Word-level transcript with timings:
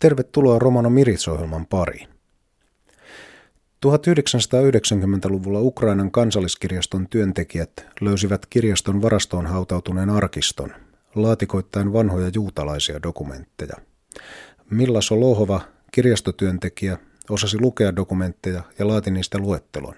Tervetuloa 0.00 0.58
Romano 0.58 0.90
Miritsohjelman 0.90 1.66
pariin. 1.66 2.08
1990-luvulla 3.86 5.60
Ukrainan 5.60 6.10
kansalliskirjaston 6.10 7.08
työntekijät 7.08 7.86
löysivät 8.00 8.46
kirjaston 8.46 9.02
varastoon 9.02 9.46
hautautuneen 9.46 10.10
arkiston, 10.10 10.72
laatikoittain 11.14 11.92
vanhoja 11.92 12.30
juutalaisia 12.34 13.02
dokumentteja. 13.02 13.76
Milla 14.70 15.00
Solohova, 15.00 15.60
kirjastotyöntekijä, 15.92 16.98
osasi 17.30 17.60
lukea 17.60 17.96
dokumentteja 17.96 18.62
ja 18.78 18.88
laati 18.88 19.10
niistä 19.10 19.38
luettelon. 19.38 19.94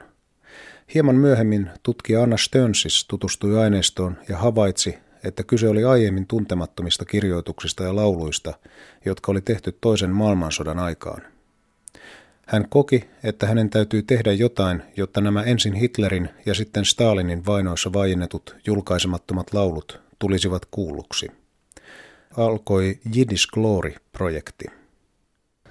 Hieman 0.94 1.16
myöhemmin 1.16 1.70
tutkija 1.82 2.22
Anna 2.22 2.36
Stönsis 2.36 3.04
tutustui 3.08 3.58
aineistoon 3.58 4.16
ja 4.28 4.38
havaitsi, 4.38 4.98
että 5.24 5.42
kyse 5.42 5.68
oli 5.68 5.84
aiemmin 5.84 6.26
tuntemattomista 6.26 7.04
kirjoituksista 7.04 7.84
ja 7.84 7.96
lauluista, 7.96 8.54
jotka 9.04 9.32
oli 9.32 9.40
tehty 9.40 9.78
toisen 9.80 10.10
maailmansodan 10.10 10.78
aikaan. 10.78 11.22
Hän 12.46 12.68
koki, 12.68 13.04
että 13.22 13.46
hänen 13.46 13.70
täytyy 13.70 14.02
tehdä 14.02 14.32
jotain, 14.32 14.82
jotta 14.96 15.20
nämä 15.20 15.42
ensin 15.42 15.74
Hitlerin 15.74 16.28
ja 16.46 16.54
sitten 16.54 16.84
Stalinin 16.84 17.46
vainoissa 17.46 17.92
vaiennetut 17.92 18.56
julkaisemattomat 18.66 19.54
laulut 19.54 20.00
tulisivat 20.18 20.66
kuulluksi. 20.70 21.28
Alkoi 22.36 22.98
Yiddish 23.16 23.46
Glory-projekti. 23.52 24.81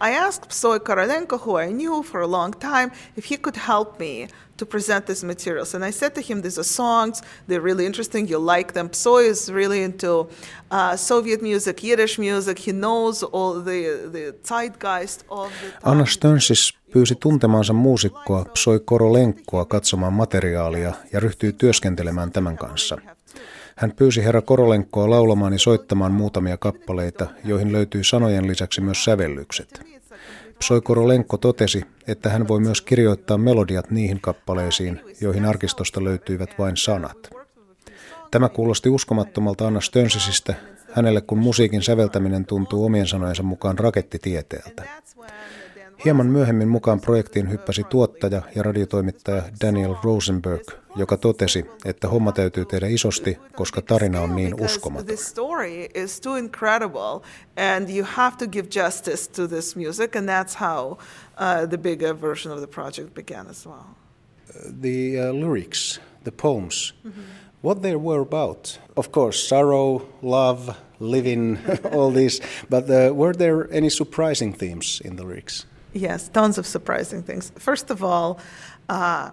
I 0.02 0.12
asked 0.14 0.50
Psoy 0.50 0.80
Korolenko, 0.80 1.40
who 1.40 1.58
I 1.58 1.72
knew 1.72 2.04
for 2.04 2.22
a 2.22 2.28
long 2.28 2.54
time, 2.54 2.92
if 3.16 3.26
he 3.26 3.38
could 3.38 3.56
help 3.56 4.00
me 4.00 4.28
to 4.58 4.66
present 4.66 5.06
these 5.06 5.24
materials. 5.24 5.76
And 5.76 5.86
I 5.86 5.92
said 5.92 6.16
to 6.16 6.22
him, 6.22 6.42
These 6.42 6.60
are 6.60 6.64
songs, 6.64 7.22
they're 7.48 7.66
really 7.70 7.86
interesting, 7.86 8.30
you 8.30 8.40
like 8.56 8.74
them. 8.74 8.90
Psoy 8.90 9.30
is 9.30 9.52
really 9.52 9.84
into 9.84 10.28
uh, 10.72 10.96
Soviet 10.96 11.42
music, 11.42 11.84
Yiddish 11.84 12.20
music, 12.20 12.60
he 12.68 12.72
knows 12.72 13.24
all 13.24 13.54
the, 13.62 14.10
the 14.12 14.36
zeitgeist 14.44 15.24
of 15.30 15.52
the 15.62 15.72
time. 15.72 15.82
Anna 15.84 16.06
Stönsis 16.06 16.74
pyysi 16.94 17.16
tuntemansa 17.16 17.74
muusikkoa 17.74 18.46
Psoi 18.46 18.80
Korolenkkoa 18.80 19.66
katsomaan 19.66 20.14
materiaalia 20.14 20.94
ja 21.14 21.20
ryhtyi 21.20 21.54
työskentelemään 21.54 22.32
tämän 22.32 22.58
kanssa. 22.58 22.98
Hän 23.76 23.92
pyysi 23.92 24.24
herra 24.24 24.42
Korolenkkoa 24.42 25.10
laulamaan 25.10 25.54
ja 25.54 25.60
soittamaan 25.60 26.12
muutamia 26.12 26.58
kappaleita, 26.58 27.28
joihin 27.44 27.72
löytyy 27.72 28.04
sanojen 28.04 28.48
lisäksi 28.48 28.82
myös 28.82 29.04
sävellykset. 29.04 30.01
Psoi 30.62 30.82
Korolenko 30.82 31.38
totesi, 31.38 31.84
että 32.08 32.30
hän 32.30 32.48
voi 32.48 32.60
myös 32.60 32.82
kirjoittaa 32.82 33.38
melodiat 33.38 33.92
niihin 33.92 34.22
kappaleisiin, 34.22 35.02
joihin 35.22 35.46
arkistosta 35.46 36.04
löytyivät 36.04 36.50
vain 36.60 36.78
sanat. 36.78 37.30
Tämä 38.32 38.50
kuulosti 38.50 38.90
uskomattomalta 38.90 39.68
Anna 39.68 39.82
Stönsisistä, 39.82 40.54
hänelle 40.94 41.22
kun 41.22 41.38
musiikin 41.38 41.82
säveltäminen 41.82 42.46
tuntuu 42.46 42.86
omien 42.86 43.08
sanojensa 43.08 43.44
mukaan 43.44 43.80
rakettitieteeltä. 43.80 44.84
Hieman 46.06 46.28
myöhemmin 46.28 46.68
mukaan 46.68 47.00
projektiin 47.00 47.52
hyppäsi 47.52 47.84
tuottaja 47.84 48.42
ja 48.56 48.64
radiotoimittaja 48.64 49.44
Daniel 49.62 49.96
Rosenberg, 50.04 50.62
joka 50.96 51.18
totesi, 51.18 51.66
että 51.86 52.08
homma 52.08 52.32
täytyy 52.32 52.66
tehdä 52.66 52.88
isosti, 52.88 53.38
koska 53.56 53.82
tarina 53.82 54.22
on 54.22 54.36
niin 54.36 54.62
uskomaton. 54.62 55.06
This 55.06 55.28
story 55.28 55.86
is 55.94 56.22
too 56.22 56.36
incredible 56.36 57.22
and 57.76 57.90
you 57.90 58.08
have 58.12 58.36
to 58.38 58.48
give 58.48 58.68
justice 58.76 59.32
to 59.32 59.48
this 59.48 59.76
music 59.76 60.16
and 60.16 60.30
that's 60.30 60.60
how 60.60 60.98
the 61.70 61.78
bigger 61.78 62.22
version 62.22 62.54
of 62.54 62.60
the 62.60 62.68
project 62.68 63.14
began 63.14 63.48
as 63.48 63.68
well. 63.68 63.84
The 64.82 65.30
uh, 65.30 65.36
lyrics, 65.36 66.02
the 66.24 66.32
poems, 66.32 66.94
mm-hmm. 67.06 67.22
what 67.62 67.82
they 67.82 67.96
were 67.96 68.22
about? 68.22 68.80
Of 68.98 69.12
course, 69.12 69.48
sorrow, 69.48 70.02
love, 70.22 70.76
living, 71.00 71.58
all 71.94 72.12
these, 72.12 72.42
but 72.70 72.90
uh, 72.90 73.14
were 73.16 73.34
there 73.34 73.68
any 73.72 73.90
surprising 73.90 74.54
themes 74.54 75.02
in 75.06 75.16
the 75.16 75.24
lyrics? 75.24 75.66
Yes, 75.94 76.30
tons 76.30 76.58
of 76.58 76.66
surprising 76.66 77.24
things. 77.24 77.52
First 77.58 77.92
of 77.92 78.04
all, 78.04 78.40
uh, 78.90 79.32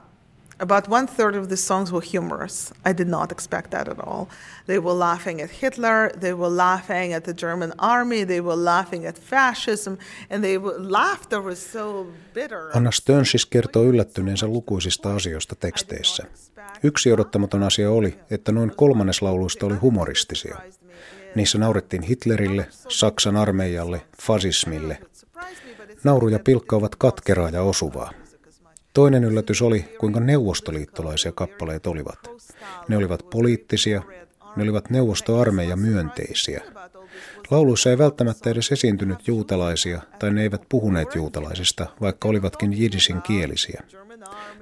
about 0.60 0.88
one 0.88 1.06
third 1.06 1.36
of 1.36 1.48
the 1.48 1.56
songs 1.56 1.92
were 1.92 2.00
humorous. 2.00 2.72
I 2.84 2.92
did 2.92 3.08
not 3.08 3.32
expect 3.32 3.70
that 3.70 3.88
at 3.88 3.98
all. 4.00 4.28
They 4.66 4.78
were 4.78 4.98
laughing 4.98 5.40
at 5.40 5.50
Hitler, 5.62 6.10
they 6.20 6.32
were 6.32 6.56
laughing 6.56 7.14
at 7.14 7.24
the 7.24 7.34
German 7.34 7.72
army, 7.78 8.26
they 8.26 8.40
were 8.40 8.64
laughing 8.64 9.06
at 9.06 9.18
fascism, 9.18 9.96
and 10.30 10.42
they 10.42 10.58
were, 10.58 10.74
laughter 10.78 11.40
was 11.44 11.72
so 11.72 12.06
bitter. 12.34 12.70
Anna 12.74 12.90
Stönsis 12.90 13.46
kertoo 13.46 13.84
yllättyneensä 13.84 14.46
lukuisista 14.46 15.14
asioista 15.14 15.54
teksteissä. 15.54 16.24
Yksi 16.82 17.12
odottamaton 17.12 17.62
asia 17.62 17.90
oli, 17.90 18.18
että 18.30 18.52
noin 18.52 18.76
kolmannes 18.76 19.22
lauluista 19.22 19.66
oli 19.66 19.74
humoristisia. 19.74 20.58
Niissä 21.34 21.58
naurettiin 21.58 22.02
Hitlerille, 22.02 22.66
Saksan 22.88 23.36
armeijalle, 23.36 24.02
fasismille, 24.22 24.98
Nauru 26.04 26.28
ja 26.28 26.38
pilkka 26.38 26.76
ovat 26.76 26.96
katkeraa 26.96 27.50
ja 27.50 27.62
osuvaa. 27.62 28.10
Toinen 28.94 29.24
yllätys 29.24 29.62
oli, 29.62 29.84
kuinka 30.00 30.20
neuvostoliittolaisia 30.20 31.32
kappaleet 31.32 31.86
olivat. 31.86 32.18
Ne 32.88 32.96
olivat 32.96 33.20
poliittisia, 33.30 34.02
ne 34.56 34.62
olivat 34.62 34.90
neuvostoarmeija 34.90 35.76
myönteisiä. 35.76 36.62
Lauluissa 37.50 37.90
ei 37.90 37.98
välttämättä 37.98 38.50
edes 38.50 38.72
esiintynyt 38.72 39.28
juutalaisia 39.28 40.02
tai 40.18 40.30
ne 40.32 40.42
eivät 40.42 40.62
puhuneet 40.68 41.14
juutalaisista, 41.14 41.86
vaikka 42.00 42.28
olivatkin 42.28 42.78
jidisin 42.78 43.22
kielisiä. 43.22 43.82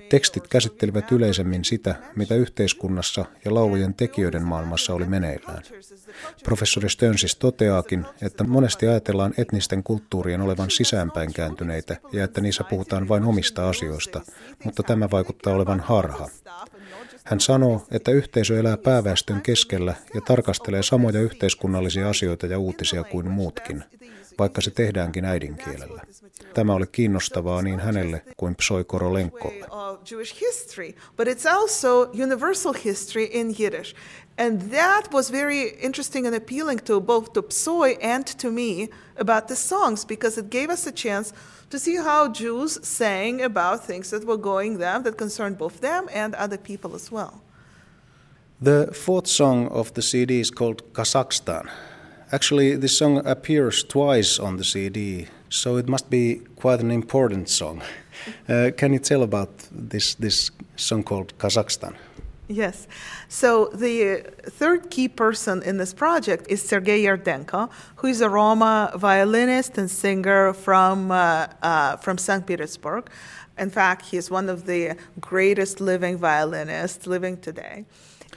Tekstit 0.09 0.49
käsittelivät 0.49 1.13
yleisemmin 1.13 1.65
sitä, 1.65 1.95
mitä 2.17 2.35
yhteiskunnassa 2.35 3.25
ja 3.45 3.55
laulujen 3.55 3.95
tekijöiden 3.95 4.43
maailmassa 4.43 4.95
oli 4.95 5.05
meneillään. 5.05 5.63
Professori 6.45 6.91
Stönsis 6.91 7.37
toteaakin, 7.37 8.05
että 8.23 8.45
monesti 8.45 8.89
ajatellaan 8.89 9.35
etnisten 9.39 9.83
kulttuurien 9.83 10.41
olevan 10.41 10.71
sisäänpäin 10.71 11.33
kääntyneitä 11.33 11.97
ja 12.13 12.25
että 12.25 12.41
niissä 12.41 12.65
puhutaan 12.65 13.09
vain 13.09 13.25
omista 13.25 13.69
asioista, 13.69 14.21
mutta 14.65 14.83
tämä 14.83 15.11
vaikuttaa 15.11 15.55
olevan 15.55 15.81
harha. 15.81 16.29
Hän 17.27 17.41
sanoo, 17.41 17.87
että 17.91 18.11
yhteisö 18.11 18.61
elää 18.61 18.77
pääväestön 18.77 19.43
keskellä 19.43 19.95
ja 20.15 20.21
tarkastelee 20.21 20.83
samoja 20.83 21.21
yhteiskunnallisia 21.21 22.09
asioita 22.09 22.47
ja 22.47 22.59
uutisia 22.59 23.05
kuin 23.05 23.31
muutkin, 23.31 23.85
vaikka 24.39 24.61
se 24.61 24.71
tehdäänkin 24.71 25.25
äidinkielellä. 25.25 26.03
Tämä 26.55 26.75
oli 26.75 26.87
kiinnostavaa 26.87 27.63
niin 27.63 27.81
hänelle 27.81 28.23
kuin 28.37 28.57
Psoi 28.57 28.85
Korolenkolle. 28.85 29.67
And 34.39 34.61
that 34.71 35.13
was 35.13 35.33
very 35.33 35.79
interesting 35.81 36.27
and 36.27 36.35
appealing 36.35 36.81
to 36.85 37.01
both 37.01 37.33
to 37.33 37.43
Psoy 37.43 37.97
and 38.03 38.25
to 38.43 38.51
me 38.51 38.89
about 39.19 39.47
the 39.47 39.55
songs 39.55 40.07
because 40.07 40.41
it 40.41 40.51
gave 40.51 40.69
us 40.73 40.87
a 40.87 40.93
chance 40.93 41.35
to 41.71 41.79
see 41.79 41.97
how 41.97 42.29
Jews 42.29 42.79
sang 42.83 43.43
about 43.43 43.87
things 43.87 44.11
that 44.11 44.25
were 44.25 44.43
going 44.43 44.79
them, 44.79 45.03
that 45.03 45.17
concerned 45.17 45.57
both 45.57 45.81
them 45.81 46.09
and 46.15 46.35
other 46.35 46.59
people 46.59 46.95
as 46.95 47.11
well. 47.11 47.41
The 48.63 48.93
fourth 48.93 49.27
song 49.27 49.69
of 49.69 49.93
the 49.93 50.03
CD 50.03 50.41
is 50.41 50.51
called 50.51 50.83
Kazakhstan. 50.93 51.69
Actually, 52.33 52.77
this 52.77 52.99
song 52.99 53.25
appears 53.25 53.85
twice 53.85 54.41
on 54.41 54.57
the 54.57 54.65
CD, 54.65 55.29
so 55.49 55.77
it 55.77 55.89
must 55.89 56.11
be 56.11 56.41
quite 56.57 56.81
an 56.81 56.91
important 56.91 57.49
song. 57.49 57.83
Uh, 58.49 58.71
can 58.77 58.93
you 58.93 58.99
tell 58.99 59.23
about 59.23 59.51
this, 59.71 60.15
this 60.15 60.51
song 60.75 61.03
called 61.03 61.37
Kazakhstan? 61.39 61.95
Yes. 62.49 62.89
So 63.29 63.71
the 63.75 64.25
third 64.45 64.91
key 64.91 65.09
person 65.09 65.63
in 65.63 65.77
this 65.77 65.93
project 65.93 66.47
is 66.49 66.63
Sergei 66.63 67.03
Yerdenko, 67.05 67.69
who 67.97 68.07
is 68.07 68.21
a 68.23 68.29
Roma 68.29 68.93
violinist 68.97 69.79
and 69.79 69.91
singer 69.91 70.55
from, 70.55 71.11
uh, 71.11 71.49
uh, 71.63 71.97
from 71.97 72.19
St. 72.19 72.47
Petersburg. 72.47 73.11
In 73.59 73.71
fact, 73.71 74.07
he 74.07 74.17
is 74.17 74.31
one 74.31 74.49
of 74.49 74.67
the 74.67 74.97
greatest 75.21 75.81
living 75.81 76.17
violinists 76.17 77.07
living 77.07 77.37
today. 77.37 77.85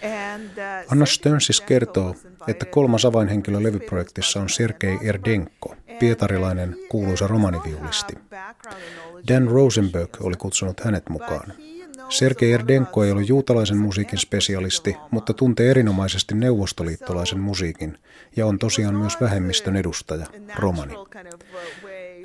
Uh, 0.04 0.92
Anna 0.92 1.06
Stönsis 1.06 1.62
kertoo, 1.62 2.16
että 2.48 2.66
kolmas 2.66 3.06
avainhenkilö 3.06 3.64
levyprojektissa 3.64 4.42
on 4.42 4.50
Sergei 4.50 4.98
Erdenko, 5.04 5.76
pietarilainen 6.00 6.76
kuuluisa 6.90 7.28
romaniviulisti. 7.28 8.14
Dan 9.28 9.48
Rosenberg 9.48 10.10
oli 10.22 10.36
kutsunut 10.36 10.80
hänet 10.80 11.10
mukaan. 11.10 11.54
Sergei 12.10 12.52
Erdenko 12.52 13.04
ei 13.04 13.12
ole 13.12 13.22
juutalaisen 13.22 13.78
musiikin 13.78 14.20
spesialisti, 14.20 14.96
mutta 15.12 15.34
tuntee 15.34 15.72
erinomaisesti 15.72 16.36
neuvostoliittolaisen 16.36 17.40
musiikin 17.40 17.98
ja 18.36 18.46
on 18.46 18.60
tosiaan 18.60 18.96
myös 18.96 19.22
vähemmistön 19.22 19.76
edustaja, 19.76 20.26
romani. 20.56 20.94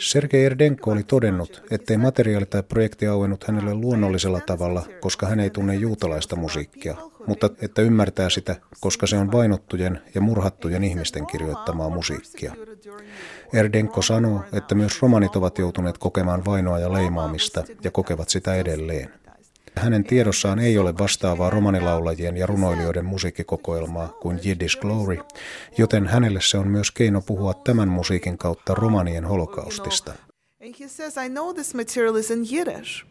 Sergei 0.00 0.44
Erdenko 0.44 0.90
oli 0.90 1.02
todennut, 1.02 1.62
ettei 1.70 1.96
materiaali 1.96 2.46
tai 2.46 2.62
projekti 2.62 3.06
auennut 3.06 3.44
hänelle 3.44 3.74
luonnollisella 3.74 4.40
tavalla, 4.40 4.82
koska 5.00 5.26
hän 5.26 5.40
ei 5.40 5.50
tunne 5.50 5.74
juutalaista 5.74 6.36
musiikkia, 6.36 6.96
mutta 7.26 7.50
että 7.60 7.82
ymmärtää 7.82 8.30
sitä, 8.30 8.56
koska 8.80 9.06
se 9.06 9.16
on 9.16 9.32
vainottujen 9.32 10.00
ja 10.14 10.20
murhattujen 10.20 10.84
ihmisten 10.84 11.26
kirjoittamaa 11.26 11.90
musiikkia. 11.90 12.54
Erdenko 13.52 14.02
sanoo, 14.02 14.40
että 14.52 14.74
myös 14.74 15.02
romanit 15.02 15.36
ovat 15.36 15.58
joutuneet 15.58 15.98
kokemaan 15.98 16.44
vainoa 16.44 16.78
ja 16.78 16.92
leimaamista 16.92 17.64
ja 17.84 17.90
kokevat 17.90 18.28
sitä 18.28 18.54
edelleen. 18.54 19.23
Hänen 19.76 20.04
tiedossaan 20.04 20.58
ei 20.58 20.78
ole 20.78 20.98
vastaavaa 20.98 21.50
romanilaulajien 21.50 22.36
ja 22.36 22.46
runoilijoiden 22.46 23.04
musiikkikokoelmaa 23.04 24.08
kuin 24.08 24.40
Yiddish 24.46 24.78
Glory, 24.80 25.18
joten 25.78 26.06
hänelle 26.06 26.40
se 26.42 26.58
on 26.58 26.68
myös 26.68 26.90
keino 26.90 27.20
puhua 27.20 27.54
tämän 27.54 27.88
musiikin 27.88 28.38
kautta 28.38 28.74
romanien 28.74 29.24
holokaustista. 29.24 30.14
And 30.64 30.74
he 30.80 30.88
says, 30.88 31.16
I 31.16 31.28
know 31.28 31.54
this 31.54 31.74
material 31.74 32.16
is 32.16 32.30
in 32.30 32.46
Yiddish, 32.52 33.04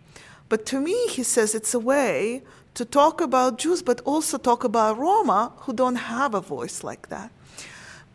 but 0.50 0.65
to 0.65 0.80
me, 0.80 1.18
he 1.18 1.24
says, 1.24 1.56
it's 1.56 1.75
a 1.75 1.86
way 1.86 2.42
to 2.74 2.86
talk 2.86 3.21
about 3.21 3.65
Jews, 3.65 3.83
but 3.83 4.01
also 4.06 4.38
talk 4.38 4.65
about 4.65 4.98
Roma 4.98 5.51
who 5.68 5.74
don't 5.77 6.00
have 6.00 6.38
a 6.38 6.42
voice 6.50 6.88
like 6.88 7.07
that. 7.10 7.31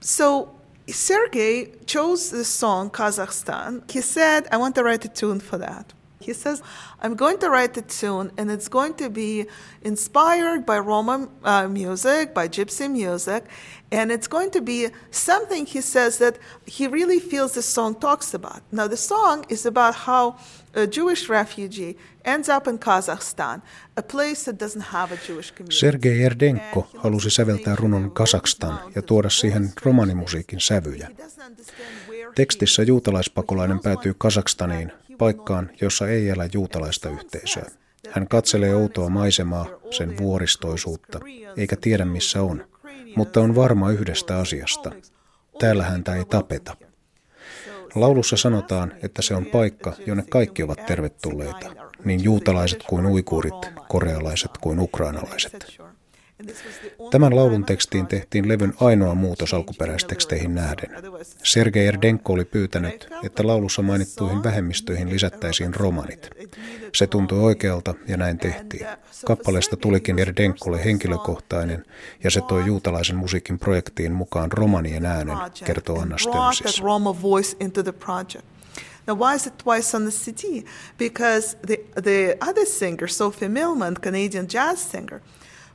So 0.00 0.48
Sergei 0.88 1.72
chose 1.86 2.36
this 2.36 2.48
song, 2.48 2.90
Kazakhstan. 2.90 3.82
He 3.90 4.00
said, 4.00 4.46
I 4.50 4.56
want 4.56 4.74
to 4.74 4.82
write 4.82 5.04
a 5.04 5.08
tune 5.08 5.40
for 5.40 5.58
that. 5.58 5.94
He 6.20 6.32
says, 6.32 6.62
I'm 7.00 7.14
going 7.14 7.38
to 7.38 7.48
write 7.48 7.76
a 7.76 7.82
tune 7.82 8.32
and 8.36 8.50
it's 8.50 8.68
going 8.68 8.94
to 8.94 9.08
be 9.08 9.46
inspired 9.82 10.66
by 10.66 10.78
Roma 10.78 11.28
uh, 11.44 11.68
music, 11.68 12.34
by 12.34 12.48
Gypsy 12.48 12.90
music, 12.90 13.44
and 13.92 14.10
it's 14.10 14.28
going 14.28 14.50
to 14.50 14.60
be 14.60 14.88
something 15.10 15.66
he 15.66 15.80
says 15.80 16.18
that 16.18 16.38
he 16.66 16.88
really 16.88 17.20
feels 17.20 17.52
the 17.52 17.62
song 17.62 17.94
talks 17.94 18.34
about. 18.34 18.62
Now, 18.72 18.88
the 18.88 18.96
song 18.96 19.44
is 19.48 19.66
about 19.66 19.94
how 19.94 20.36
a 20.74 20.86
Jewish 20.86 21.28
refugee 21.28 21.96
ends 22.24 22.48
up 22.48 22.66
in 22.66 22.78
Kazakhstan, 22.78 23.62
a 23.96 24.02
place 24.02 24.44
that 24.44 24.60
doesn't 24.60 24.92
have 24.92 25.14
a 25.14 25.18
Jewish 25.26 25.50
community. 25.52 25.80
Sergei 25.80 26.22
Erdenko 26.22 26.88
halusi 26.96 27.30
säveltää 27.30 27.76
runon 27.76 28.10
Kazakstan 28.10 28.80
ja 28.94 29.02
tuoda 29.02 29.30
siihen 29.30 29.72
romanimusiikin 29.82 30.60
sävyjä. 30.60 31.10
Tekstissä 32.34 32.82
juutalaispakolainen 32.82 33.80
päätyy 33.80 34.14
Kazakstaniin, 34.18 34.92
paikkaan, 35.18 35.70
jossa 35.80 36.08
ei 36.08 36.28
elä 36.28 36.48
juutalaista 36.52 37.10
yhteisöä. 37.10 37.70
Hän 38.10 38.28
katselee 38.28 38.74
outoa 38.74 39.08
maisemaa, 39.08 39.66
sen 39.90 40.18
vuoristoisuutta, 40.18 41.20
eikä 41.56 41.76
tiedä 41.80 42.04
missä 42.04 42.42
on, 42.42 42.66
mutta 43.16 43.40
on 43.40 43.54
varma 43.54 43.90
yhdestä 43.90 44.38
asiasta. 44.38 44.90
Täällä 45.58 45.84
häntä 45.84 46.14
ei 46.14 46.24
tapeta. 46.24 46.76
Laulussa 47.94 48.36
sanotaan, 48.36 48.92
että 49.02 49.22
se 49.22 49.34
on 49.34 49.46
paikka, 49.46 49.92
jonne 50.06 50.24
kaikki 50.30 50.62
ovat 50.62 50.86
tervetulleita, 50.86 51.74
niin 52.04 52.24
juutalaiset 52.24 52.82
kuin 52.88 53.06
uikuurit, 53.06 53.54
korealaiset 53.88 54.50
kuin 54.60 54.78
ukrainalaiset. 54.78 55.78
Tämän 57.10 57.36
laulun 57.36 57.64
tekstiin 57.64 58.06
tehtiin 58.06 58.48
levyn 58.48 58.74
ainoa 58.80 59.14
muutos 59.14 59.54
alkuperäisteksteihin 59.54 60.54
nähden. 60.54 60.90
Sergei 61.42 61.86
Erdenko 61.86 62.32
oli 62.32 62.44
pyytänyt, 62.44 63.08
että 63.22 63.46
laulussa 63.46 63.82
mainittuihin 63.82 64.42
vähemmistöihin 64.42 65.10
lisättäisiin 65.10 65.74
romanit. 65.74 66.30
Se 66.94 67.06
tuntui 67.06 67.40
oikealta 67.40 67.94
ja 68.08 68.16
näin 68.16 68.38
tehtiin. 68.38 68.86
Kappaleesta 69.26 69.76
tulikin 69.76 70.18
Erdenkolle 70.18 70.84
henkilökohtainen 70.84 71.84
ja 72.24 72.30
se 72.30 72.40
toi 72.40 72.66
juutalaisen 72.66 73.16
musiikin 73.16 73.58
projektiin 73.58 74.12
mukaan 74.12 74.52
romanien 74.52 75.06
äänen, 75.06 75.36
kertoo 75.64 76.00
Anna 76.00 76.16
Stönsis. 76.18 76.82
Now, 79.06 79.14
why 79.14 79.34
is 79.34 79.46
it 79.46 79.56
twice 79.56 79.96
on 79.96 80.02
the 80.02 80.10
CD? 80.10 80.64
Because 80.98 81.56
the, 81.66 81.78
the 82.02 82.36
other 82.42 82.66
singer, 82.66 83.08
Sophie 83.08 83.48
Millman, 83.48 83.94
Canadian 83.94 84.46
jazz 84.46 84.90
singer, 84.90 85.22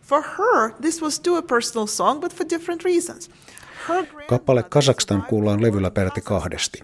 For 0.03 0.23
her, 0.38 0.71
this 0.81 1.01
was 1.01 1.19
too 1.19 1.38
a 1.38 1.41
personal 1.41 1.88
song, 1.88 2.21
but 2.21 2.35
for 2.35 2.45
different 2.50 2.83
reasons. 2.83 3.29
Kappale 4.27 4.63
Kazakstan 4.63 5.21
kuullaan 5.21 5.61
levyllä 5.61 5.91
peräti 5.91 6.21
kahdesti. 6.21 6.83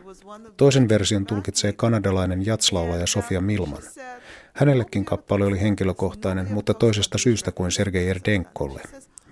Toisen 0.57 0.89
version 0.89 1.25
tulkitsee 1.25 1.73
kanadalainen 1.73 2.45
jatslaulaja 2.45 3.07
Sofia 3.07 3.41
Milman. 3.41 3.83
Hänellekin 4.53 5.05
kappale 5.05 5.45
oli 5.45 5.61
henkilökohtainen, 5.61 6.51
mutta 6.51 6.73
toisesta 6.73 7.17
syystä 7.17 7.51
kuin 7.51 7.71
Sergei 7.71 8.09
Erdenkolle. 8.09 8.81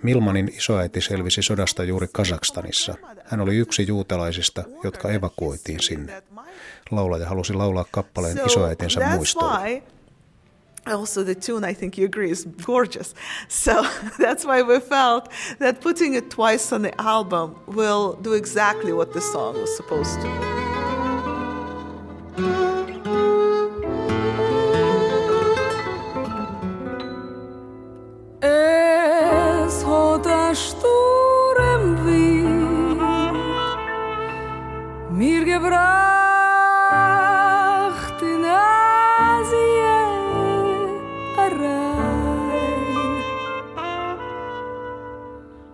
Milmanin 0.02 0.52
isoäiti 0.56 1.00
selvisi 1.00 1.42
sodasta 1.42 1.84
juuri 1.84 2.06
Kazakstanissa. 2.12 2.94
Hän 3.24 3.40
oli 3.40 3.56
yksi 3.56 3.86
juutalaisista, 3.86 4.64
jotka 4.84 5.10
evakuoitiin 5.10 5.80
sinne. 5.80 6.22
Laulaja 6.90 7.28
halusi 7.28 7.52
laulaa 7.52 7.84
kappaleen 7.90 8.40
isoäitinsä 8.46 9.00
muistolle 9.08 9.82
also 10.92 11.22
the 11.22 11.34
tune 11.34 11.64
i 11.64 11.72
think 11.72 11.98
you 11.98 12.04
agree 12.04 12.30
is 12.30 12.44
gorgeous. 12.44 13.14
So 13.48 13.86
that's 14.18 14.44
why 14.44 14.62
we 14.62 14.80
felt 14.80 15.30
that 15.58 15.80
putting 15.80 16.14
it 16.14 16.30
twice 16.30 16.72
on 16.72 16.82
the 16.82 16.98
album 17.00 17.56
will 17.66 18.14
do 18.14 18.32
exactly 18.32 18.92
what 18.92 19.12
the 19.12 19.20
song 19.20 19.54
was 19.54 19.74
supposed 19.76 20.20
to 20.20 20.48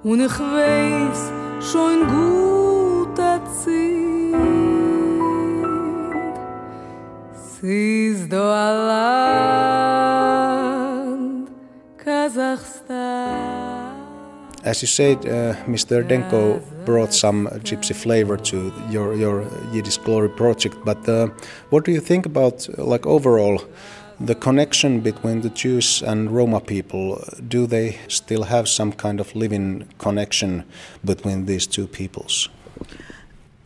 Und 0.04 0.20
ich 0.20 0.38
weiß 0.38 1.32
schon 1.72 2.06
gut 2.06 3.18
erzählt, 3.18 4.36
sie 7.58 8.08
ist 8.08 8.30
do 8.30 8.36
Land, 8.36 9.08
Kazakhstan. 11.96 13.94
As 14.62 14.82
you 14.82 14.88
said, 14.88 15.24
uh, 15.24 15.54
Mr. 15.66 16.02
Denko 16.02 16.60
brought 16.84 17.14
some 17.14 17.48
gypsy 17.64 17.94
flavor 17.94 18.36
to 18.36 18.72
your, 18.90 19.14
your 19.14 19.46
Yiddish 19.72 19.96
Glory 19.96 20.28
project, 20.28 20.76
but 20.84 21.08
uh, 21.08 21.28
what 21.70 21.86
do 21.86 21.92
you 21.92 22.00
think 22.00 22.26
about, 22.26 22.68
like, 22.76 23.06
overall 23.06 23.60
the 24.20 24.34
connection 24.34 25.00
between 25.00 25.40
the 25.40 25.50
Jews 25.50 26.02
and 26.02 26.30
Roma 26.30 26.60
people, 26.60 27.22
do 27.48 27.66
they 27.66 27.98
still 28.08 28.44
have 28.44 28.68
some 28.68 28.92
kind 28.92 29.20
of 29.20 29.34
living 29.34 29.88
connection 29.98 30.64
between 31.04 31.46
these 31.46 31.66
two 31.66 31.86
peoples? 31.86 32.48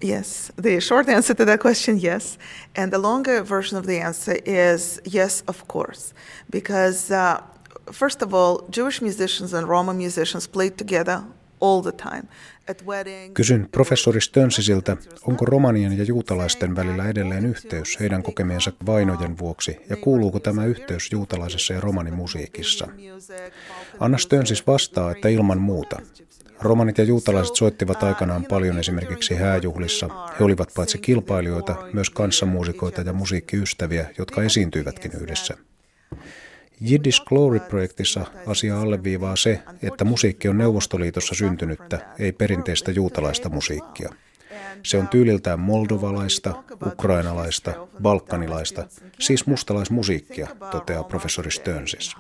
Yes, 0.01 0.53
the 0.57 0.81
short 0.81 1.09
answer 1.09 1.35
to 1.35 1.45
that 1.45 1.61
question, 1.61 1.99
yes. 1.99 2.39
And 2.77 2.93
the 2.93 2.99
longer 2.99 3.43
version 3.43 3.77
of 3.79 3.87
the 3.87 3.99
answer 3.99 4.39
is 4.45 5.01
yes, 5.05 5.43
of 5.49 5.67
course. 5.67 6.15
Because, 6.51 7.11
uh, 7.11 7.43
first 7.91 8.23
of 8.23 8.33
all, 8.33 8.65
Jewish 8.71 9.03
musicians 9.03 9.53
and 9.53 9.69
Roma 9.69 9.95
musicians 9.95 10.47
played 10.47 10.79
together. 10.79 11.25
Kysyn 13.35 13.69
professori 13.73 14.21
Stönsisiltä, 14.21 14.97
onko 15.27 15.45
romanien 15.45 15.99
ja 15.99 16.05
juutalaisten 16.05 16.77
välillä 16.77 17.09
edelleen 17.09 17.47
yhteys 17.47 18.01
heidän 18.01 18.23
kokemiensa 18.23 18.73
vainojen 18.87 19.39
vuoksi 19.39 19.77
ja 19.91 19.97
kuuluuko 19.97 20.41
tämä 20.41 20.65
yhteys 20.65 21.13
juutalaisessa 21.13 21.75
ja 21.75 21.81
romanimusiikissa? 21.81 22.89
Anna 24.01 24.19
Stönsis 24.19 24.67
vastaa, 24.67 25.11
että 25.11 25.29
ilman 25.29 25.61
muuta. 25.61 25.97
Romanit 26.61 26.99
ja 26.99 27.05
juutalaiset 27.05 27.57
soittivat 27.57 28.03
aikanaan 28.03 28.45
paljon 28.45 28.79
esimerkiksi 28.79 29.35
hääjuhlissa. 29.35 30.09
He 30.39 30.45
olivat 30.45 30.69
paitsi 30.75 30.99
kilpailijoita, 30.99 31.77
myös 31.93 32.11
kanssamuusikoita 32.11 33.01
ja 33.01 33.13
musiikkiystäviä, 33.13 34.11
jotka 34.19 34.43
esiintyivätkin 34.43 35.13
yhdessä. 35.21 35.57
Yiddish 36.91 37.25
Glory-projektissa 37.25 38.27
asia 38.47 38.81
alleviivaa 38.81 39.37
se, 39.37 39.63
että 39.83 40.05
musiikki 40.05 40.49
on 40.49 40.59
Neuvostoliitossa 40.59 41.35
syntynyttä, 41.35 41.99
ei 42.19 42.33
perinteistä 42.33 42.91
juutalaista 42.91 43.49
musiikkia. 43.49 44.15
Se 44.83 44.99
on 44.99 45.09
tyyliltään 45.09 45.61
moldovalaista, 45.61 46.63
ukrainalaista, 46.87 47.89
balkanilaista, 48.03 48.87
siis 49.19 49.47
mustalaismusiikkia, 49.47 50.49
toteaa 50.71 51.05
professori 51.05 51.51
Stönsis. 51.51 52.17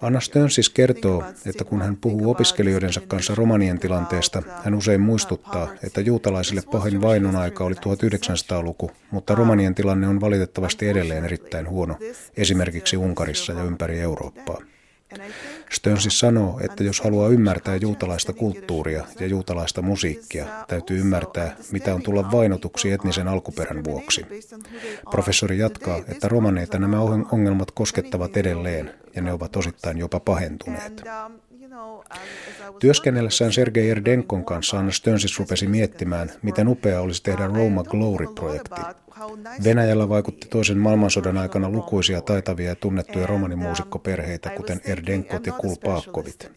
Anna 0.00 0.20
Stönsis 0.20 0.70
kertoo, 0.70 1.24
että 1.46 1.64
kun 1.64 1.82
hän 1.82 1.96
puhuu 1.96 2.30
opiskelijoidensa 2.30 3.00
kanssa 3.00 3.34
romanien 3.34 3.78
tilanteesta, 3.78 4.42
hän 4.64 4.74
usein 4.74 5.00
muistuttaa, 5.00 5.68
että 5.82 6.00
juutalaisille 6.00 6.62
pahin 6.72 7.00
vainon 7.00 7.36
aika 7.36 7.64
oli 7.64 7.74
1900-luku, 7.74 8.90
mutta 9.10 9.34
romanien 9.34 9.74
tilanne 9.74 10.08
on 10.08 10.20
valitettavasti 10.20 10.88
edelleen 10.88 11.24
erittäin 11.24 11.68
huono, 11.68 11.96
esimerkiksi 12.36 12.96
Unkarissa 12.96 13.52
ja 13.52 13.62
ympäri 13.62 14.00
Eurooppaa. 14.00 14.58
Stönsis 15.70 16.18
sanoo, 16.18 16.60
että 16.64 16.84
jos 16.84 17.00
haluaa 17.00 17.28
ymmärtää 17.28 17.76
juutalaista 17.76 18.32
kulttuuria 18.32 19.04
ja 19.20 19.26
juutalaista 19.26 19.82
musiikkia, 19.82 20.46
täytyy 20.68 21.00
ymmärtää, 21.00 21.56
mitä 21.72 21.94
on 21.94 22.02
tulla 22.02 22.32
vainotuksi 22.32 22.92
etnisen 22.92 23.28
alkuperän 23.28 23.84
vuoksi. 23.84 24.26
Professori 25.10 25.58
jatkaa, 25.58 25.98
että 26.08 26.28
romaneita 26.28 26.78
nämä 26.78 27.00
ongelmat 27.32 27.70
koskettavat 27.70 28.36
edelleen, 28.36 28.94
ja 29.14 29.22
ne 29.22 29.32
ovat 29.32 29.56
osittain 29.56 29.98
jopa 29.98 30.20
pahentuneet. 30.20 31.02
Työskennellessään 32.78 33.52
Sergei 33.52 33.90
Erdenkon 33.90 34.44
kanssa 34.44 34.78
Anna 34.78 34.92
Stönsis 34.92 35.38
rupesi 35.38 35.66
miettimään, 35.66 36.30
miten 36.42 36.68
upea 36.68 37.00
olisi 37.00 37.22
tehdä 37.22 37.46
Roma 37.46 37.84
Glory-projekti. 37.84 38.80
Venäjällä 39.64 40.08
vaikutti 40.08 40.48
toisen 40.48 40.78
maailmansodan 40.78 41.38
aikana 41.38 41.70
lukuisia 41.70 42.20
taitavia 42.20 42.68
ja 42.68 42.76
tunnettuja 42.76 43.26
romanimuusikkoperheitä, 43.26 44.50
kuten 44.50 44.80
Erdenkot 44.84 45.46
ja 45.46 45.52
Kulpaakkovit. 45.52 46.50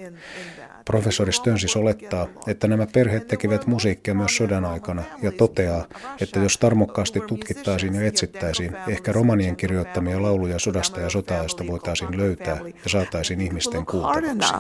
Professori 0.86 1.32
Stönsis 1.32 1.76
olettaa, 1.76 2.28
että 2.48 2.68
nämä 2.68 2.88
perheet 2.94 3.28
tekivät 3.28 3.68
musiikkia 3.68 4.14
myös 4.14 4.38
sodan 4.38 4.66
aikana 4.66 5.04
ja 5.22 5.32
toteaa, 5.32 5.86
että 6.22 6.40
jos 6.40 6.58
tarmokkaasti 6.58 7.22
tutkittaisiin 7.22 7.96
ja 7.96 8.06
etsittäisiin, 8.06 8.78
ehkä 8.88 9.12
romanien 9.12 9.56
kirjoittamia 9.56 10.22
lauluja 10.22 10.60
sodasta 10.60 11.00
ja 11.00 11.10
sotaajasta 11.10 11.68
voitaisiin 11.68 12.18
löytää 12.18 12.60
ja 12.84 12.90
saataisiin 12.90 13.42
ihmisten 13.42 13.86
kuultavaksi. 13.86 14.54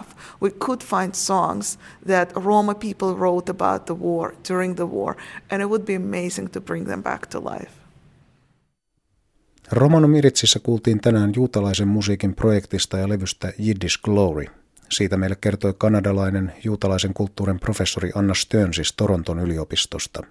Romano 9.71 10.07
Miritsissä 10.07 10.59
kuultiin 10.59 11.01
tänään 11.01 11.31
juutalaisen 11.35 11.87
musiikin 11.87 12.35
projektista 12.35 12.97
ja 12.97 13.09
levystä 13.09 13.53
Yiddish 13.59 14.01
Glory– 14.03 14.45
siitä 14.89 15.17
meille 15.17 15.35
kertoi 15.41 15.73
kanadalainen 15.77 16.53
juutalaisen 16.63 17.13
kulttuurin 17.13 17.59
professori 17.59 18.11
Anna 18.15 18.33
Stönsis 18.33 18.93
Toronton 18.93 19.39
yliopistosta. 19.39 20.23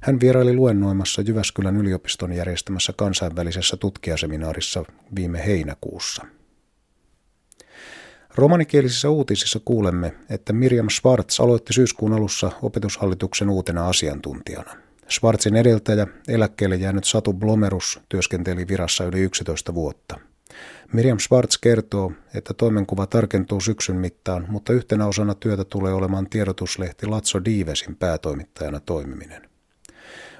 Hän 0.00 0.20
vieraili 0.20 0.54
luennoimassa 0.54 1.22
Jyväskylän 1.22 1.76
yliopiston 1.76 2.32
järjestämässä 2.32 2.92
kansainvälisessä 2.96 3.76
tutkijaseminaarissa 3.76 4.84
viime 5.16 5.46
heinäkuussa. 5.46 6.26
Romanikielisissä 8.34 9.10
uutisissa 9.10 9.60
kuulemme, 9.64 10.14
että 10.30 10.52
Miriam 10.52 10.88
Schwartz 10.90 11.40
aloitti 11.40 11.72
syyskuun 11.72 12.12
alussa 12.12 12.52
opetushallituksen 12.62 13.50
uutena 13.50 13.88
asiantuntijana. 13.88 14.74
Schwartzin 15.10 15.56
edeltäjä, 15.56 16.06
eläkkeelle 16.28 16.76
jäänyt 16.76 17.04
Satu 17.04 17.32
Blomerus, 17.32 18.00
työskenteli 18.08 18.68
virassa 18.68 19.04
yli 19.04 19.20
11 19.20 19.74
vuotta– 19.74 20.20
Miriam 20.92 21.18
Schwartz 21.18 21.58
kertoo, 21.58 22.12
että 22.34 22.54
toimenkuva 22.54 23.06
tarkentuu 23.06 23.60
syksyn 23.60 23.96
mittaan, 23.96 24.46
mutta 24.48 24.72
yhtenä 24.72 25.06
osana 25.06 25.34
työtä 25.34 25.64
tulee 25.64 25.92
olemaan 25.92 26.30
tiedotuslehti 26.30 27.06
Latso 27.06 27.44
Diivesin 27.44 27.96
päätoimittajana 27.96 28.80
toimiminen. 28.80 29.48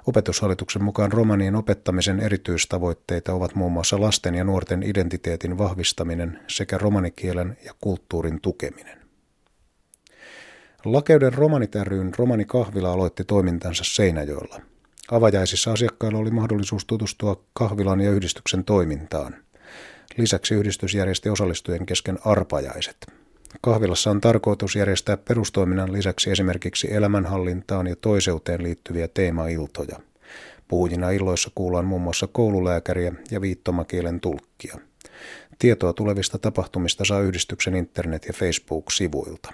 Opetushallituksen 0.07 0.85
mukaan 0.85 1.13
romanien 1.13 1.57
opettamisen 1.57 2.21
erityistavoitteita 2.21 3.33
ovat 3.33 3.55
muun 3.55 3.73
muassa 3.73 4.01
lasten 4.01 4.35
ja 4.35 4.45
nuorten 4.45 4.83
identiteetin 4.83 5.59
vahvistaminen 5.59 6.41
sekä 6.47 6.79
romanikielen 6.79 7.57
ja 7.65 7.73
kulttuurin 7.81 8.41
tukeminen. 8.41 8.99
Lakeuden 10.85 11.35
romanit 11.35 11.73
romanikahvila 12.19 12.93
aloitti 12.93 13.25
toimintansa 13.25 13.85
Seinäjoella. 13.87 14.61
Avajaisissa 15.11 15.73
asiakkailla 15.73 16.19
oli 16.19 16.31
mahdollisuus 16.31 16.85
tutustua 16.85 17.45
kahvilan 17.53 18.01
ja 18.01 18.11
yhdistyksen 18.11 18.65
toimintaan– 18.65 19.37
Lisäksi 20.17 20.55
yhdistys 20.55 20.95
järjesti 20.95 21.29
osallistujien 21.29 21.87
kesken 21.87 22.19
arpajaiset. 22.25 22.97
Kahvilassa 23.61 24.11
on 24.11 24.21
tarkoitus 24.21 24.77
järjestää 24.77 25.17
perustoiminnan 25.17 25.93
lisäksi 25.93 26.31
esimerkiksi 26.31 26.95
elämänhallintaan 26.95 27.87
ja 27.87 27.97
toiseuteen 27.97 28.63
liittyviä 28.63 29.09
teemailtoja. 29.09 29.99
Puhujina 30.69 31.11
illoissa 31.11 31.51
kuullaan 31.55 31.85
muun 31.85 32.03
muassa 32.03 32.27
koululääkäriä 32.27 33.13
ja 33.31 33.41
viittomakielen 33.41 34.21
tulkkia. 34.21 34.79
Tietoa 35.59 35.93
tulevista 35.93 36.39
tapahtumista 36.39 37.05
saa 37.05 37.21
yhdistyksen 37.21 37.75
internet- 37.75 38.27
ja 38.27 38.33
Facebook-sivuilta. 38.33 39.53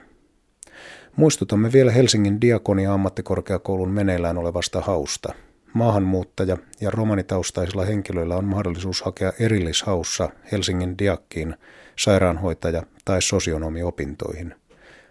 Muistutamme 1.16 1.72
vielä 1.72 1.90
Helsingin 1.90 2.40
Diakonia 2.40 2.94
ammattikorkeakoulun 2.94 3.90
meneillään 3.90 4.38
olevasta 4.38 4.80
hausta– 4.80 5.34
maahanmuuttaja- 5.74 6.58
ja 6.80 6.90
romanitaustaisilla 6.90 7.84
henkilöillä 7.84 8.36
on 8.36 8.44
mahdollisuus 8.44 9.02
hakea 9.02 9.32
erillishaussa 9.40 10.30
Helsingin 10.52 10.98
Diakkiin 10.98 11.56
sairaanhoitaja- 11.96 12.86
tai 13.04 13.22
sosionomiopintoihin. 13.22 14.54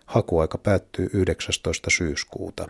Hakuaika 0.05 0.57
päättyy 0.57 1.09
19. 1.13 1.89
syyskuuta. 1.89 2.67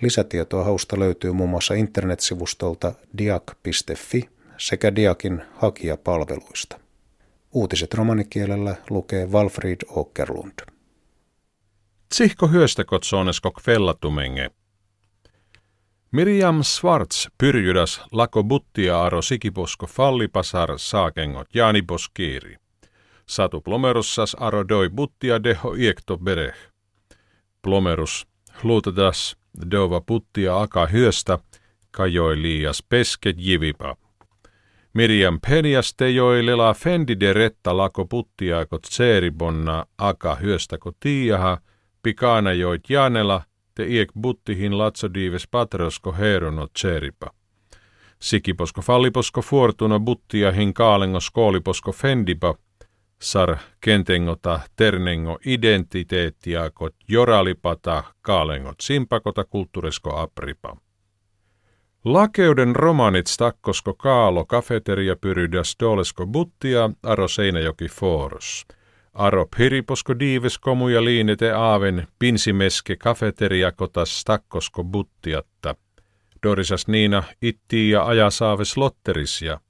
Lisätietoa 0.00 0.64
hausta 0.64 0.98
löytyy 0.98 1.32
muun 1.32 1.50
muassa 1.50 1.74
internetsivustolta 1.74 2.92
diak.fi 3.18 4.28
sekä 4.58 4.94
Diakin 4.94 5.42
hakijapalveluista. 5.54 6.80
Uutiset 7.52 7.94
romanikielellä 7.94 8.76
lukee 8.90 9.26
Walfried 9.26 9.80
Åkerlund. 9.96 10.52
Tsihko 12.08 12.48
hyöstäkot 12.48 13.04
sooneskok 13.04 13.60
fellatumenge– 13.60 14.50
Miriam 16.12 16.62
Schwartz 16.62 17.28
pyrjydas 17.38 18.00
lako 18.12 18.42
buttia 18.42 19.02
aro 19.02 19.22
sikiposko 19.22 19.86
fallipasar 19.86 20.68
saakengot 20.76 21.54
jaaniposkiiri. 21.54 22.56
Satu 23.26 23.60
plomerussas 23.60 24.36
aro 24.40 24.68
doi 24.68 24.88
buttia 24.88 25.42
deho 25.44 25.74
iekto 25.74 26.18
bereh. 26.18 26.54
Plomerus 27.62 28.26
luutadas 28.62 29.36
dova 29.70 30.00
buttia 30.00 30.60
aka 30.60 30.86
hyöstä, 30.86 31.38
kajoi 31.90 32.42
liias 32.42 32.82
pesket 32.88 33.36
jivipa. 33.38 33.96
Miriam 34.94 35.40
penias 35.40 35.94
tejoi 35.94 36.46
lela 36.46 36.74
fendi 36.74 37.20
de 37.20 37.32
retta 37.32 37.76
lako 37.76 38.04
buttiaakot 38.04 38.82
tseeribonna 38.82 39.86
aka 39.98 40.34
hyöstäko 40.34 40.92
tiiaha, 41.00 41.58
pikana 42.02 42.52
joit 42.52 42.90
janela– 42.90 43.42
te 43.74 43.86
iek 43.86 44.12
buttihin 44.20 44.78
latsodiives 44.78 45.46
patrosko 45.46 46.12
herono 46.12 46.66
tseripa. 46.66 47.30
Sikiposko 48.18 48.82
falliposko 48.82 49.42
fortuna 49.42 49.98
buttiahin 49.98 50.74
kaalengo 50.74 51.20
skooliposko 51.20 51.92
fendipa, 51.92 52.54
sar 53.20 53.56
kentengota 53.80 54.60
ternengo 54.76 55.38
identiteettiakot 55.46 56.94
joralipata 57.08 58.02
kaalengot 58.22 58.80
simpakota 58.80 59.44
kulttuuresko 59.44 60.16
apripa. 60.16 60.76
Lakeuden 62.04 62.76
romanit 62.76 63.26
stakkosko 63.26 63.94
kaalo 63.94 64.44
kafeteria 64.44 65.16
pyrydas 65.16 65.76
dolesko 65.80 66.26
buttia 66.26 66.90
aro 67.02 67.28
Seinäjoki 67.28 67.88
foros. 67.88 68.66
Aro 69.12 69.46
piriposko 69.56 70.18
diives 70.18 70.58
komuja 70.58 71.04
liinete 71.04 71.52
aaven 71.52 72.06
pinsimeske 72.18 72.96
kafeteria 72.96 73.72
kotas 73.72 74.20
stakkosko 74.20 74.84
buttiatta. 74.84 75.74
Dorisas 76.42 76.88
Niina 76.88 77.22
itti 77.42 77.90
ja 77.90 78.06
ajasaaves 78.06 78.76
lotterisia. 78.76 79.60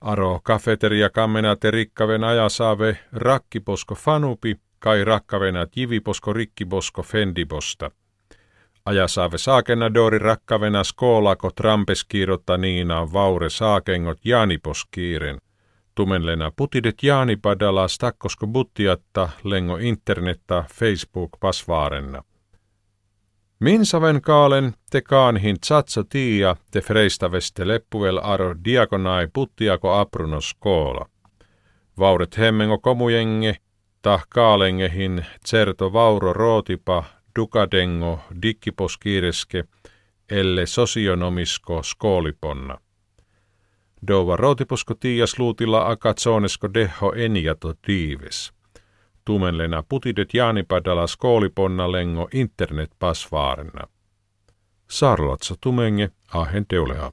Aro 0.00 0.40
kafeteria 0.42 1.10
kammenate 1.10 1.70
rikkaven 1.70 2.24
ajasaave 2.24 2.98
rakkiposko 3.12 3.94
fanupi, 3.94 4.56
kai 4.78 5.04
rakkavenat 5.04 5.76
jiviposko 5.76 6.32
rikkiposko 6.32 7.02
fendiposta. 7.02 7.90
Ajasaave 8.84 9.38
saakena 9.38 9.94
dori 9.94 10.18
rakkavena 10.18 10.84
skoolako 10.84 11.50
trampeskiirotta 11.50 12.56
Niina 12.56 13.12
vaure 13.12 13.50
saakengot 13.50 14.18
jaaniposkiiren– 14.24 15.38
Tumenlena 15.94 16.52
putidet 16.56 17.02
jaanipadala 17.02 17.88
stakkosko 17.88 18.46
buttiatta 18.46 19.28
lengo 19.44 19.76
internetta 19.76 20.64
Facebook 20.74 21.30
pasvaarenna. 21.40 22.22
Minsaven 23.60 24.22
kaalen 24.22 24.74
te 24.90 25.00
kaanhin 25.00 25.60
tsatso 25.60 26.04
tiia 26.04 26.56
te 26.70 26.80
freistaveste 26.80 27.68
leppuvel 27.68 28.20
aro 28.22 28.54
diakonai 28.64 29.28
puttiako 29.32 29.94
aprunos 29.94 30.54
koola. 30.58 31.06
Vauret 31.98 32.38
hemmengo 32.38 32.78
komujenge, 32.78 33.56
tah 34.02 34.26
kaalengehin 34.28 35.24
certo 35.46 35.92
vauro 35.92 36.32
rootipa 36.32 37.04
dukadengo 37.38 38.20
dikkiposkiireske, 38.42 39.64
elle 40.30 40.66
sosionomisko 40.66 41.82
skooliponna. 41.82 42.78
Dova 44.08 44.36
rotiposko 44.36 44.94
tiias 44.94 45.38
luutilla 45.38 45.88
akatsonesko 45.88 46.68
deho 46.74 47.12
eniato 47.16 47.74
tiivis. 47.82 48.52
Tumenlena 49.24 49.82
putidet 49.88 50.34
jaanipadala 50.34 51.06
skooliponna 51.06 51.92
lengo 51.92 52.28
internet 52.32 52.90
pasvaarena. 52.98 53.86
Sarlatsa 54.88 55.54
tumenge 55.60 56.10
ahen 56.34 56.66
teulea. 56.66 57.12